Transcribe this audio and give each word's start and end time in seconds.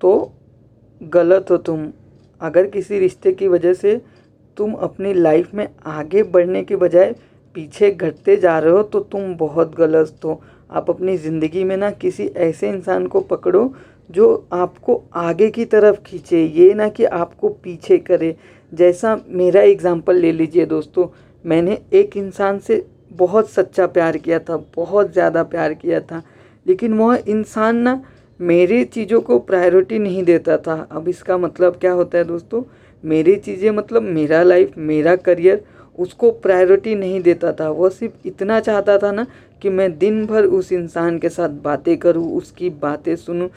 तो 0.00 0.32
गलत 1.00 1.50
हो 1.50 1.56
तुम। 1.58 1.86
अगर 2.40 2.66
किसी 2.66 2.98
रिश्ते 2.98 3.32
की 3.32 3.48
वजह 3.48 3.74
से 3.74 4.00
तुम 4.56 4.72
अपनी 4.74 5.12
लाइफ 5.14 5.54
में 5.54 5.68
आगे 5.88 6.22
बढ़ने 6.24 6.62
के 6.64 6.76
बजाय 6.76 7.14
पीछे 7.56 7.90
घटते 7.90 8.36
जा 8.36 8.58
रहे 8.58 8.72
हो 8.72 8.82
तो 8.84 9.00
तुम 9.02 9.34
बहुत 9.36 9.74
गलत 9.76 10.20
हो। 10.24 10.40
आप 10.70 10.90
अपनी 10.90 11.16
ज़िंदगी 11.18 11.64
में 11.64 11.76
ना 11.76 11.90
किसी 11.92 12.26
ऐसे 12.38 12.68
इंसान 12.68 13.06
को 13.06 13.20
पकड़ो 13.22 13.72
जो 14.10 14.26
आपको 14.52 15.02
आगे 15.14 15.48
की 15.50 15.64
तरफ़ 15.64 16.00
खींचे। 16.02 16.44
ये 16.44 16.72
ना 16.74 16.88
कि 16.88 17.04
आपको 17.04 17.48
पीछे 17.64 17.98
करे। 18.00 18.34
जैसा 18.72 19.18
मेरा 19.28 19.62
एग्ज़ाम्पल 19.62 20.16
ले 20.16 20.32
लीजिए 20.32 20.66
दोस्तों। 20.66 21.06
मैंने 21.44 21.78
एक 21.92 22.16
इंसान 22.16 22.58
से 22.58 22.84
बहुत 23.12 23.50
सच्चा 23.50 23.86
प्यार 23.88 24.16
किया 24.18 24.38
था, 24.38 24.56
बहुत 24.76 25.12
ज़्यादा 25.12 25.42
प्यार 25.44 25.74
किया 25.74 26.00
था। 26.02 26.22
लेकिन 26.66 26.94
वह 26.94 27.22
इंसान 27.28 27.76
ना 27.78 28.02
मेरी 28.40 28.84
चीज़ों 28.84 29.20
को 29.20 29.38
प्रायोरिटी 29.38 29.98
नहीं 29.98 30.22
देता 30.24 30.56
था। 30.56 30.74
अब 30.90 31.08
इसका 31.08 31.36
मतलब 31.38 31.76
क्या 31.76 31.92
होता 31.92 32.18
है 32.18 32.24
दोस्तों? 32.24 32.62
मेरी 33.04 33.36
चीज़ें 33.36 33.70
मतलब 33.70 34.02
मेरा 34.02 34.42
लाइफ 34.42 34.72
मेरा 34.78 35.14
करियर 35.18 35.62
उसको 35.98 36.30
प्रायोरिटी 36.30 36.94
नहीं 36.94 37.20
देता 37.22 37.52
था। 37.52 37.68
वह 37.70 37.88
सिर्फ़ 37.88 38.26
इतना 38.26 38.60
चाहता 38.60 38.98
था 38.98 39.10
ना 39.12 39.26
कि 39.62 39.70
मैं 39.70 39.96
दिन 39.98 40.24
भर 40.26 40.44
उस 40.44 40.72
इंसान 40.72 41.18
के 41.18 41.28
साथ 41.28 41.48
बातें 41.62 41.96
करूँ, 41.98 42.36
उसकी 42.36 42.70
बातें 42.70 43.14
सुनूं, 43.16 43.48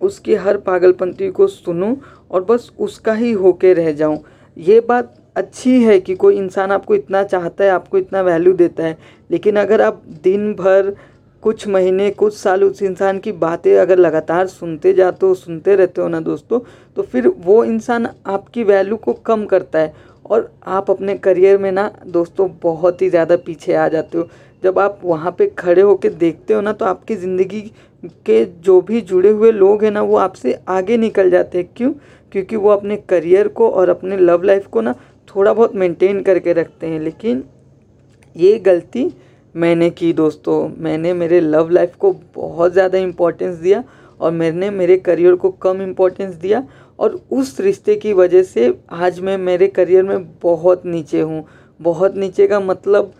उसकी 0.00 0.34
हर 0.34 0.56
पागलपंती 0.58 1.30
को 1.30 1.46
सुनूं 1.46 1.94
और 2.30 2.44
बस 2.44 2.70
उसका 2.78 3.12
ही 3.14 3.32
होके 3.32 3.72
रह 3.74 3.92
जाऊँ। 3.92 4.18
ये 4.56 4.80
बात 4.80 5.14
अच्छी 5.36 5.82
है 5.82 5.98
कि 6.00 6.14
कोई 6.14 6.36
इंसान 6.36 6.70
आपको 6.70 6.94
इतना 6.94 7.22
चाहता 7.24 7.64
है, 7.64 7.70
आपको 7.70 7.98
इतना 7.98 8.20
वैल्यू 8.22 8.52
देता 8.52 8.84
है, 8.84 8.96
लेकिन 9.30 9.56
अगर 9.56 9.82
आप 9.82 10.02
दिन 10.22 10.52
भर 10.54 10.94
कुछ 11.42 11.66
महीने, 11.68 12.10
कुछ 12.10 12.36
साल 12.36 12.64
उस 12.64 12.82
इंसान 12.82 13.18
की 13.18 13.32
बातें 13.34 13.76
अगर 13.78 13.98
लगातार 13.98 14.46
सुनते 14.48 14.92
जाते 14.92 15.26
हो, 15.26 15.34
सुनते 15.34 15.74
रहते 15.76 16.00
हो 16.02 16.08
ना 16.08 16.20
दोस्तों 16.22 16.60
तो 16.96 17.02
फिर 17.02 17.28
वो 17.28 17.62
इंसान 17.64 18.08
आपकी 18.26 18.64
वैल्यू 18.64 18.96
को 18.96 19.12
कम 19.26 19.44
करता 19.46 19.78
है 19.78 19.94
और 20.26 20.50
आप 20.68 20.90
अपने 20.90 21.16
करियर 21.18 21.58
में 21.58 21.70
ना 21.72 21.90
दोस्तों 22.08 22.48
बहुत 22.62 23.02
ही 23.02 23.08
ज़्यादा 23.10 23.36
पीछे 23.36 23.74
आ 23.74 23.88
जाते 23.88 24.18
हो। 24.18 24.28
जब 24.62 24.78
आप 24.78 25.00
वहाँ 25.04 25.34
पे 25.38 25.46
खड़े 25.58 25.82
होकर 25.82 26.12
देखते 26.14 26.54
हो 26.54 26.60
ना 26.60 26.72
तो 26.72 26.84
आपकी 26.84 27.16
ज़िंदगी 27.16 27.60
के 28.26 28.44
जो 28.44 28.80
भी 28.80 29.00
जुड़े 29.00 29.30
हुए 29.30 29.50
लोग 29.52 29.84
हैं 29.84 29.90
ना, 29.90 30.02
वो 30.02 30.16
आपसे 30.16 30.58
आगे 30.68 30.96
निकल 30.96 31.30
जाते 31.30 31.58
हैं। 31.58 31.68
क्यों? 31.76 31.92
क्योंकि 32.32 32.56
वो 32.56 32.68
अपने 32.70 32.96
करियर 32.98 33.48
को 33.48 33.68
और 33.70 33.88
अपने 33.88 34.16
लव 34.16 34.42
लाइफ 34.42 34.66
को 34.66 34.80
ना 34.80 34.94
थोड़ा 35.28 35.52
बहुत 35.52 35.74
मेंटेन 35.74 36.22
करके 36.22 36.52
रखते 36.52 36.86
हैं। 36.86 37.00
लेकिन 37.00 37.42
ये 38.36 38.58
गलती 38.60 39.04
मैंने 39.54 39.88
की 39.90 40.12
दोस्तों, 40.12 40.68
मैंने 40.78 41.12
मेरे 41.14 41.40
लव 41.40 41.70
लाइफ 41.70 41.94
को 41.96 42.12
बहुत 42.36 42.72
ज़्यादा 42.72 42.98
इम्पोर्टेंस 42.98 43.56
दिया 43.56 43.82
और 44.20 44.30
मैंने 44.32 44.70
मेरे 44.70 44.96
करियर 44.98 45.34
को 45.34 45.50
कम 45.62 45.82
इम्पोर्टेंस 45.82 46.34
दिया 46.34 46.62
और 46.98 47.20
उस 47.32 47.58
रिश्ते 47.60 47.94
की 47.96 48.12
वजह 48.12 48.42
से 48.42 48.72
आज 48.90 49.18
मैं 49.20 49.36
मेरे 49.38 49.66
करियर 49.68 50.02
में 50.04 50.24
बहुत 50.42 50.86
नीचे 50.86 51.20
हूँ। 51.20 51.44
बहुत 51.80 52.16
नीचे 52.16 52.46
का 52.46 52.60
मतलब 52.60 53.12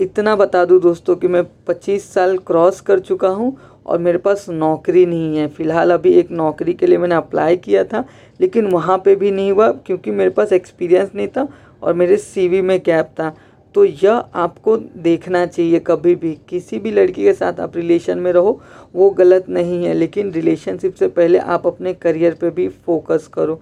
इतना 0.00 0.34
बता 0.36 0.64
दूँ 0.64 0.80
दोस्तों 0.80 1.16
कि 1.16 1.28
मैं 1.28 1.42
25 1.68 2.12
साल 2.12 2.36
क्रॉस 2.38 2.80
कर 2.80 2.98
चुका 3.00 3.28
हूँ 3.28 3.56
और 3.86 3.98
मेरे 3.98 4.18
पास 4.18 4.46
नौकरी 4.50 5.04
नहीं 5.06 5.36
है। 5.36 5.46
फ़िलहाल 5.48 5.90
अभी 5.90 6.12
एक 6.14 6.30
नौकरी 6.32 6.74
के 6.74 6.86
लिए 6.86 6.98
मैंने 6.98 7.14
अप्लाई 7.14 7.56
किया 7.58 7.84
था, 7.84 8.04
लेकिन 8.40 8.66
वहाँ 8.66 8.98
पे 8.98 9.14
भी 9.16 9.30
नहीं 9.30 9.52
हुआ 9.52 9.70
क्योंकि 9.76 10.10
मेरे 10.10 10.30
पास 10.30 10.52
एक्सपीरियंस 10.52 11.10
नहीं 11.14 11.28
था 11.28 11.46
और 11.82 11.94
मेरे 11.94 12.16
सीवी 12.16 12.60
में 12.62 12.78
गैप 12.86 13.14
था। 13.20 13.34
तो 13.74 13.84
यह 13.84 14.12
आपको 14.12 14.76
देखना 14.76 15.44
चाहिए, 15.46 15.78
कभी 15.78 16.14
भी 16.14 16.32
किसी 16.48 16.78
भी 16.78 16.90
लड़की 16.90 17.24
के 17.24 17.32
साथ 17.32 17.60
आप 17.60 17.76
रिलेशन 17.76 18.18
में 18.18 18.32
रहो, 18.32 18.60
वो 18.94 19.10
गलत 19.10 19.48
नहीं 19.48 19.84
है, 19.84 19.94
लेकिन 19.94 20.32
रिलेशनशिप 20.32 20.94
से 20.94 21.08
पहले 21.08 21.38
आप 21.38 21.66
अपने 21.66 21.94
करियर 21.94 22.34
पे 22.34 22.50
भी 22.50 22.68
फोकस 22.68 23.28
करो। 23.34 23.60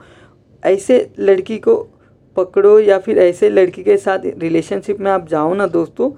ऐसे 0.63 1.09
लड़की 1.19 1.59
को 1.59 1.77
पकड़ो 2.37 2.79
या 2.81 2.99
फिर 2.99 3.19
ऐसे 3.19 3.51
लड़की 3.51 3.83
के 3.83 3.97
साथ 3.97 4.27
रिलेशनशिप 4.39 5.01
में 5.01 5.11
आप 5.11 5.29
जाओ 5.29 5.55
ना 5.55 5.67
दोस्तों, 5.69 6.11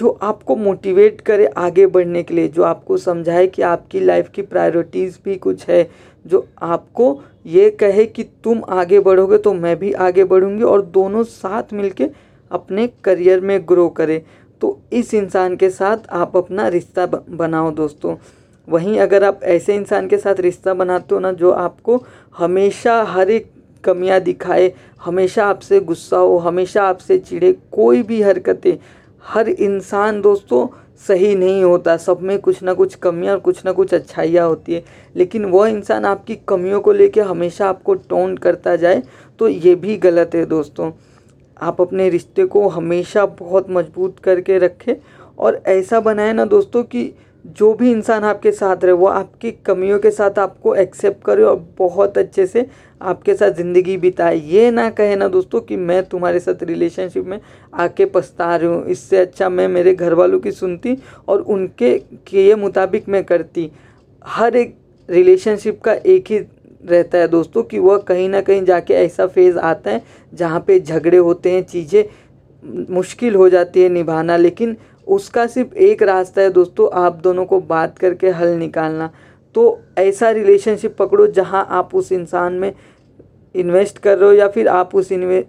जो 0.00 0.18
आपको 0.22 0.56
मोटिवेट 0.56 1.20
करे 1.20 1.46
आगे 1.46 1.86
बढ़ने 1.86 2.22
के 2.22 2.34
लिए, 2.34 2.48
जो 2.48 2.62
आपको 2.62 2.96
समझाए 2.96 3.46
कि 3.46 3.62
आपकी 3.62 4.00
लाइफ 4.00 4.28
की 4.28 4.42
प्रायोरिटीज़ 4.42 5.18
भी 5.24 5.36
कुछ 5.36 5.66
है, 5.68 5.88
जो 6.24 6.46
आपको 6.62 7.20
ये 7.46 7.70
कहे 7.70 8.04
कि 8.06 8.22
तुम 8.44 8.62
आगे 8.68 9.00
बढ़ोगे 9.00 9.38
तो 9.38 9.52
मैं 9.54 9.78
भी 9.78 9.92
आगे 10.04 10.24
बढ़ूँगी 10.24 10.62
और 10.62 10.82
दोनों 10.84 11.22
साथ 11.24 11.72
मिलके 11.72 12.08
अपने 12.50 12.86
करियर 13.04 13.40
में 13.40 13.58
ग्रो 13.68 13.88
करें। 13.88 14.20
तो 14.60 14.78
इस 14.92 15.14
इंसान 15.14 15.56
के 15.56 15.70
साथ 15.70 15.96
आप 16.12 16.36
अपना 16.36 16.68
रिश्ता 16.68 17.06
बनाओ 17.06 17.70
दोस्तों। 17.70 18.16
वहीं 18.68 18.98
अगर 19.00 19.24
आप 19.24 19.40
ऐसे 19.42 19.74
इंसान 19.74 20.08
के 20.08 20.18
साथ 20.18 20.40
रिश्ता 20.40 20.74
बनाते 20.74 21.14
हो 21.14 21.20
ना, 21.20 21.32
जो 21.32 21.50
आपको 21.50 22.02
हमेशा 22.38 23.02
हर 23.02 23.30
एक 23.30 23.50
कमियाँ 23.84 24.20
दिखाए, 24.20 24.72
हमेशा 25.04 25.46
आपसे 25.46 25.80
गुस्सा 25.80 26.16
हो, 26.16 26.36
हमेशा 26.38 26.82
आपसे 26.82 27.18
चिढ़े, 27.18 27.52
कोई 27.72 28.02
भी 28.02 28.22
हरकतें, 28.22 28.76
हर 29.24 29.48
इंसान 29.48 30.20
दोस्तों 30.20 30.66
सही 31.08 31.34
नहीं 31.34 31.62
होता। 31.64 31.96
सब 31.96 32.20
में 32.20 32.38
कुछ 32.38 32.62
ना 32.62 32.72
कुछ 32.74 32.94
कमियाँ 32.94 33.34
और 33.34 33.40
कुछ 33.40 33.64
ना 33.64 33.72
कुछ 33.72 33.94
अच्छाइयाँ 33.94 34.46
होती 34.48 34.74
है। 34.74 34.82
लेकिन 35.16 35.44
वह 35.44 35.68
इंसान 35.68 36.04
आपकी 36.04 36.36
कमियों 36.48 36.80
को 36.80 36.92
लेकर 36.92 37.22
हमेशा 37.22 37.68
आपको 37.68 37.94
टोन 37.94 38.36
करता 38.36 38.76
जाए 38.76 39.02
तो 39.38 39.48
ये 39.48 39.74
भी 39.74 39.96
गलत 39.96 40.34
है 40.34 40.44
दोस्तों। 40.46 40.90
आप 41.60 41.80
अपने 41.80 42.08
रिश्ते 42.10 42.44
को 42.46 42.68
हमेशा 42.68 43.24
बहुत 43.38 43.70
मज़बूत 43.70 44.18
करके 44.18 44.58
रखें 44.58 44.94
और 45.38 45.62
ऐसा 45.68 46.00
बनाए 46.00 46.32
ना 46.32 46.44
दोस्तों 46.46 46.82
कि 46.84 47.12
जो 47.44 47.72
भी 47.74 47.90
इंसान 47.90 48.24
आपके 48.24 48.50
साथ 48.52 48.84
रहे, 48.84 48.92
वो 48.92 49.06
आपकी 49.06 49.50
कमियों 49.66 49.98
के 49.98 50.10
साथ 50.10 50.38
आपको 50.38 50.74
एक्सेप्ट 50.74 51.24
करे 51.24 51.42
और 51.42 51.64
बहुत 51.78 52.18
अच्छे 52.18 52.46
से 52.46 52.66
आपके 53.00 53.34
साथ 53.34 53.50
ज़िंदगी 53.52 53.96
बिताए। 53.96 54.36
ये 54.38 54.70
ना 54.70 54.88
कहे 54.90 55.14
ना 55.16 55.28
दोस्तों 55.28 55.60
कि 55.60 55.76
मैं 55.76 56.02
तुम्हारे 56.04 56.40
साथ 56.40 56.62
रिलेशनशिप 56.62 57.26
में 57.26 57.38
आके 57.72 58.04
पछता 58.06 58.54
रही 58.56 58.68
हूँ। 58.68 58.84
इससे 58.86 59.16
अच्छा 59.16 59.48
मैं 59.48 59.68
मेरे 59.68 59.94
घर 59.94 60.14
वालों 60.14 60.40
की 60.40 60.50
सुनती 60.52 60.96
और 61.28 61.40
उनके 61.40 61.96
के 62.26 62.54
मुताबिक 62.56 63.08
मैं 63.08 63.24
करती। 63.24 63.70
हर 64.24 64.56
एक 64.56 64.76
रिलेशनशिप 65.08 65.80
का 65.80 65.92
एक 65.94 66.30
ही 66.30 66.38
रहता 66.82 67.18
है 67.18 67.28
दोस्तों 67.28 67.62
कि 67.62 67.78
वह 67.78 67.98
कहीं 67.98 68.28
ना 68.28 68.40
कहीं 68.40 68.64
जाके 68.64 68.94
ऐसा 68.94 69.26
फ़ेज़ 69.28 69.58
आता 69.60 69.90
है 69.90 70.02
जहाँ 70.32 70.60
पे 70.66 70.78
झगड़े 70.80 71.16
होते 71.18 71.50
हैं, 71.50 71.62
चीज़ें 71.64 72.04
मुश्किल 72.90 73.34
हो 73.34 73.48
जाती 73.48 73.82
है 73.82 73.88
निभाना। 73.88 74.36
लेकिन 74.36 74.76
उसका 75.06 75.46
सिर्फ़ 75.46 75.74
एक 75.74 76.02
रास्ता 76.02 76.42
है 76.42 76.50
दोस्तों, 76.50 76.88
आप 76.94 77.20
दोनों 77.22 77.44
को 77.44 77.60
बात 77.60 77.98
करके 77.98 78.30
हल 78.30 78.54
निकालना। 78.56 79.10
तो 79.54 79.80
ऐसा 79.98 80.30
रिलेशनशिप 80.30 80.96
पकड़ो 80.96 81.26
जहाँ 81.28 81.66
आप 81.70 81.94
उस 81.94 82.12
इंसान 82.12 82.52
में 82.54 82.72
इन्वेस्ट 83.54 83.98
कर 83.98 84.18
रहे 84.18 84.28
हो 84.28 84.34
या 84.34 84.48
फिर 84.48 84.68
आप 84.68 84.94
उस 84.94 85.12
इन्वे 85.12 85.44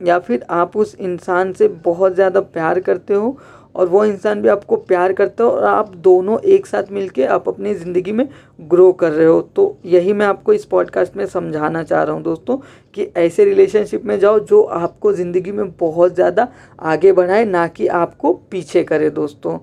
या 0.00 0.18
फिर 0.18 0.44
आप 0.50 0.76
उस 0.76 0.94
इंसान 1.00 1.52
से 1.52 1.68
बहुत 1.84 2.14
ज़्यादा 2.14 2.40
प्यार 2.40 2.80
करते 2.80 3.14
हो 3.14 3.36
और 3.74 3.88
वो 3.88 4.04
इंसान 4.04 4.42
भी 4.42 4.48
आपको 4.48 4.76
प्यार 4.78 5.12
करता 5.12 5.44
है 5.44 5.50
और 5.50 5.64
आप 5.64 5.94
दोनों 5.96 6.38
एक 6.46 6.66
साथ 6.66 6.90
मिलके 6.92 7.24
आप 7.26 7.48
अपनी 7.48 7.74
ज़िंदगी 7.74 8.12
में 8.12 8.26
ग्रो 8.60 8.90
कर 8.92 9.12
रहे 9.12 9.26
हो। 9.26 9.40
तो 9.56 9.76
यही 9.86 10.12
मैं 10.12 10.26
आपको 10.26 10.52
इस 10.52 10.64
पॉडकास्ट 10.64 11.16
में 11.16 11.24
समझाना 11.26 11.82
चाह 11.82 12.02
रहा 12.02 12.14
हूँ 12.14 12.22
दोस्तों 12.22 12.56
कि 12.94 13.10
ऐसे 13.16 13.44
रिलेशनशिप 13.44 14.04
में 14.04 14.18
जाओ 14.18 14.38
जो 14.40 14.62
आपको 14.62 15.12
ज़िंदगी 15.12 15.52
में 15.52 15.70
बहुत 15.70 16.14
ज़्यादा 16.14 16.48
आगे 16.80 17.12
बढ़ाए, 17.12 17.44
ना 17.44 17.66
कि 17.68 17.86
आपको 17.88 18.32
पीछे 18.50 18.82
करे 18.84 19.10
दोस्तों। 19.10 19.58